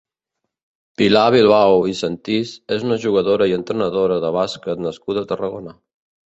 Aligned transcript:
Pilar 1.01 1.25
Bilbao 1.35 1.83
i 1.91 1.93
Sentís 1.99 2.55
és 2.77 2.87
una 2.89 2.99
jugadora 3.05 3.51
i 3.53 3.55
entrenadora 3.61 4.21
de 4.27 4.35
bàsquet 4.41 4.85
nascuda 4.89 5.27
a 5.29 5.33
Tarragona. 5.35 5.81